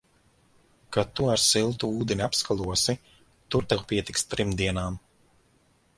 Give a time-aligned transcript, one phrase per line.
[0.95, 2.95] Kad tu ar siltu ūdeni apskalosi,
[3.53, 4.99] tur tev pietiks trim dienām.